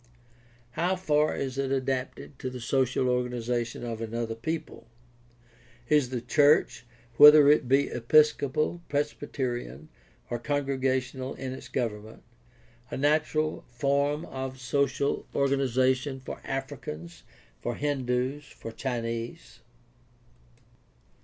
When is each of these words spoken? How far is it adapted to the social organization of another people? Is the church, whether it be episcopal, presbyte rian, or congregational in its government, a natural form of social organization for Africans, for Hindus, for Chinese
How 0.71 0.95
far 0.95 1.35
is 1.35 1.59
it 1.59 1.69
adapted 1.71 2.39
to 2.39 2.49
the 2.49 2.59
social 2.59 3.07
organization 3.07 3.83
of 3.85 4.01
another 4.01 4.33
people? 4.33 4.87
Is 5.89 6.09
the 6.09 6.21
church, 6.21 6.87
whether 7.17 7.47
it 7.49 7.67
be 7.67 7.87
episcopal, 7.89 8.81
presbyte 8.89 9.33
rian, 9.33 9.89
or 10.31 10.39
congregational 10.39 11.35
in 11.35 11.53
its 11.53 11.67
government, 11.67 12.23
a 12.89 12.97
natural 12.97 13.63
form 13.69 14.25
of 14.25 14.59
social 14.59 15.27
organization 15.35 16.19
for 16.25 16.41
Africans, 16.45 17.21
for 17.61 17.75
Hindus, 17.75 18.45
for 18.45 18.71
Chinese 18.71 19.59